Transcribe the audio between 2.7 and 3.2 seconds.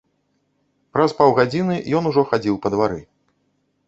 двары.